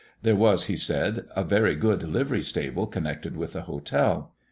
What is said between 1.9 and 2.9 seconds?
livery stable